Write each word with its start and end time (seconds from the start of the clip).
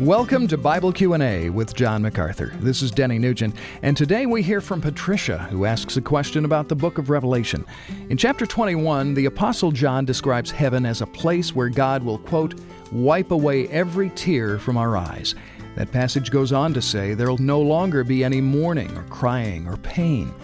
Welcome 0.00 0.48
to 0.48 0.58
Bible 0.58 0.92
Q&A 0.92 1.50
with 1.50 1.76
John 1.76 2.02
MacArthur. 2.02 2.52
This 2.58 2.82
is 2.82 2.90
Denny 2.90 3.16
Nugent, 3.16 3.54
and 3.82 3.96
today 3.96 4.26
we 4.26 4.42
hear 4.42 4.60
from 4.60 4.80
Patricia 4.80 5.38
who 5.50 5.66
asks 5.66 5.96
a 5.96 6.00
question 6.00 6.44
about 6.44 6.68
the 6.68 6.74
book 6.74 6.98
of 6.98 7.10
Revelation. 7.10 7.64
In 8.10 8.16
chapter 8.16 8.44
21, 8.44 9.14
the 9.14 9.26
apostle 9.26 9.70
John 9.70 10.04
describes 10.04 10.50
heaven 10.50 10.84
as 10.84 11.00
a 11.00 11.06
place 11.06 11.54
where 11.54 11.68
God 11.68 12.02
will 12.02 12.18
quote, 12.18 12.60
"wipe 12.90 13.30
away 13.30 13.68
every 13.68 14.10
tear 14.10 14.58
from 14.58 14.76
our 14.76 14.96
eyes." 14.96 15.36
That 15.76 15.92
passage 15.92 16.32
goes 16.32 16.52
on 16.52 16.74
to 16.74 16.82
say 16.82 17.14
there'll 17.14 17.38
no 17.38 17.60
longer 17.60 18.02
be 18.02 18.24
any 18.24 18.40
mourning 18.40 18.90
or 18.96 19.04
crying 19.04 19.68
or 19.68 19.76
pain. 19.76 20.34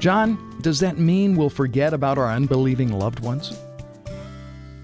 John, 0.00 0.36
does 0.60 0.80
that 0.80 0.98
mean 0.98 1.34
we'll 1.34 1.48
forget 1.48 1.94
about 1.94 2.18
our 2.18 2.30
unbelieving 2.30 2.92
loved 2.92 3.20
ones? 3.20 3.56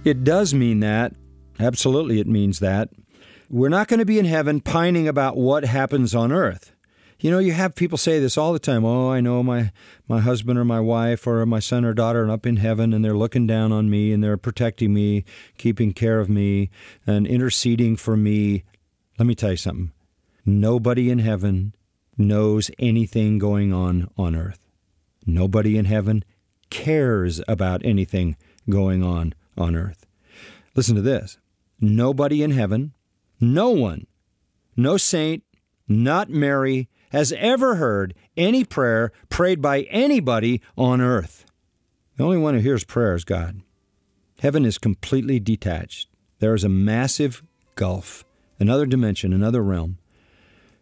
It 0.02 0.24
does 0.24 0.54
mean 0.54 0.80
that. 0.80 1.12
Absolutely, 1.60 2.20
it 2.20 2.26
means 2.26 2.60
that. 2.60 2.88
We're 3.50 3.68
not 3.68 3.88
going 3.88 3.98
to 3.98 4.06
be 4.06 4.18
in 4.18 4.24
heaven 4.24 4.60
pining 4.60 5.06
about 5.06 5.36
what 5.36 5.64
happens 5.64 6.14
on 6.14 6.32
earth. 6.32 6.72
You 7.20 7.30
know, 7.30 7.38
you 7.38 7.52
have 7.52 7.74
people 7.74 7.96
say 7.96 8.18
this 8.18 8.36
all 8.36 8.52
the 8.52 8.58
time. 8.58 8.84
Oh, 8.84 9.10
I 9.10 9.20
know 9.20 9.42
my, 9.42 9.70
my 10.08 10.20
husband 10.20 10.58
or 10.58 10.64
my 10.64 10.80
wife 10.80 11.26
or 11.26 11.46
my 11.46 11.60
son 11.60 11.84
or 11.84 11.94
daughter 11.94 12.24
are 12.26 12.30
up 12.30 12.44
in 12.44 12.56
heaven 12.56 12.92
and 12.92 13.04
they're 13.04 13.16
looking 13.16 13.46
down 13.46 13.72
on 13.72 13.88
me 13.88 14.12
and 14.12 14.22
they're 14.22 14.36
protecting 14.36 14.92
me, 14.92 15.24
keeping 15.56 15.92
care 15.92 16.20
of 16.20 16.28
me, 16.28 16.70
and 17.06 17.26
interceding 17.26 17.96
for 17.96 18.16
me. 18.16 18.64
Let 19.18 19.26
me 19.26 19.34
tell 19.34 19.52
you 19.52 19.56
something. 19.56 19.92
Nobody 20.44 21.08
in 21.08 21.20
heaven 21.20 21.74
knows 22.18 22.70
anything 22.78 23.38
going 23.38 23.72
on 23.72 24.10
on 24.18 24.34
earth. 24.34 24.60
Nobody 25.26 25.78
in 25.78 25.86
heaven 25.86 26.24
cares 26.68 27.40
about 27.48 27.80
anything 27.84 28.36
going 28.68 29.02
on 29.02 29.34
on 29.56 29.76
earth. 29.76 30.04
Listen 30.74 30.96
to 30.96 31.02
this. 31.02 31.38
Nobody 31.80 32.42
in 32.42 32.50
heaven 32.50 32.92
no 33.52 33.70
one, 33.70 34.06
no 34.76 34.96
saint, 34.96 35.42
not 35.86 36.30
Mary, 36.30 36.88
has 37.10 37.32
ever 37.32 37.76
heard 37.76 38.14
any 38.36 38.64
prayer 38.64 39.12
prayed 39.28 39.60
by 39.60 39.82
anybody 39.82 40.60
on 40.76 41.00
earth. 41.00 41.44
The 42.16 42.24
only 42.24 42.38
one 42.38 42.54
who 42.54 42.60
hears 42.60 42.84
prayer 42.84 43.14
is 43.14 43.24
God. 43.24 43.60
Heaven 44.40 44.64
is 44.64 44.78
completely 44.78 45.40
detached. 45.40 46.08
There 46.38 46.54
is 46.54 46.64
a 46.64 46.68
massive 46.68 47.42
gulf, 47.76 48.24
another 48.58 48.86
dimension, 48.86 49.32
another 49.32 49.62
realm. 49.62 49.98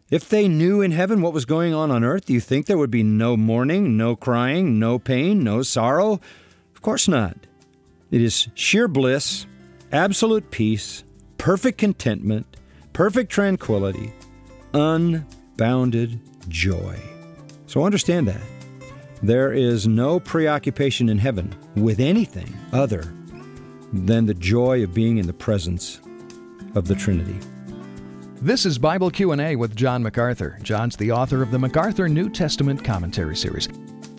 If 0.09 0.29
they 0.29 0.47
knew 0.47 0.81
in 0.81 0.91
heaven 0.91 1.21
what 1.21 1.33
was 1.33 1.45
going 1.45 1.73
on 1.73 1.89
on 1.89 2.03
earth, 2.03 2.25
do 2.25 2.33
you 2.33 2.39
think 2.39 2.65
there 2.65 2.77
would 2.77 2.91
be 2.91 3.03
no 3.03 3.35
mourning, 3.35 3.97
no 3.97 4.15
crying, 4.15 4.77
no 4.77 4.99
pain, 4.99 5.43
no 5.43 5.63
sorrow? 5.63 6.19
Of 6.75 6.81
course 6.81 7.07
not. 7.07 7.35
It 8.11 8.21
is 8.21 8.49
sheer 8.53 8.87
bliss, 8.87 9.47
absolute 9.91 10.51
peace, 10.51 11.03
perfect 11.37 11.79
contentment, 11.79 12.52
perfect 12.93 13.31
tranquility, 13.31 14.13
unbounded 14.73 16.19
joy. 16.47 16.97
So 17.65 17.83
understand 17.83 18.27
that. 18.27 18.41
There 19.23 19.51
is 19.51 19.87
no 19.87 20.19
preoccupation 20.19 21.09
in 21.09 21.17
heaven 21.17 21.55
with 21.75 21.99
anything 21.99 22.55
other 22.71 23.11
than 23.91 24.25
the 24.25 24.33
joy 24.33 24.83
of 24.83 24.93
being 24.93 25.17
in 25.17 25.27
the 25.27 25.33
presence 25.33 25.99
of 26.75 26.87
the 26.87 26.95
Trinity. 26.95 27.39
This 28.41 28.65
is 28.65 28.77
Bible 28.77 29.09
Q&A 29.09 29.55
with 29.55 29.75
John 29.75 30.03
MacArthur. 30.03 30.59
John's 30.61 30.97
the 30.97 31.11
author 31.11 31.41
of 31.41 31.51
the 31.51 31.59
MacArthur 31.59 32.09
New 32.09 32.29
Testament 32.29 32.83
Commentary 32.83 33.37
Series. 33.37 33.69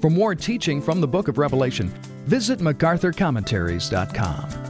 For 0.00 0.11
more 0.11 0.34
teaching 0.34 0.80
from 0.80 1.00
the 1.00 1.08
book 1.08 1.28
of 1.28 1.39
Revelation, 1.39 1.89
visit 2.25 2.61
macarthurcommentaries.com. 2.61 4.64